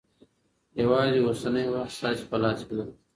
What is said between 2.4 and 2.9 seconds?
لاس کې دی.